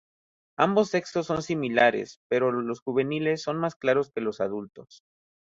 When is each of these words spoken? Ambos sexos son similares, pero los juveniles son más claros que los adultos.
Ambos 0.57 0.89
sexos 0.89 1.27
son 1.27 1.43
similares, 1.43 2.21
pero 2.27 2.51
los 2.51 2.79
juveniles 2.81 3.43
son 3.43 3.59
más 3.59 3.75
claros 3.75 4.09
que 4.09 4.21
los 4.21 4.41
adultos. 4.41 5.03